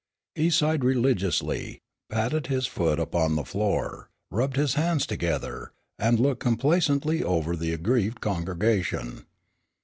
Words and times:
He 0.33 0.49
sighed 0.49 0.83
religiously, 0.83 1.77
patted 2.09 2.47
his 2.47 2.65
foot 2.65 2.99
upon 2.99 3.35
the 3.35 3.45
floor, 3.45 4.09
rubbed 4.31 4.55
his 4.57 4.73
hands 4.73 5.05
together, 5.05 5.73
and 5.99 6.19
looked 6.19 6.41
complacently 6.41 7.23
over 7.23 7.55
the 7.55 7.71
aggrieved 7.71 8.19
congregation. 8.19 9.27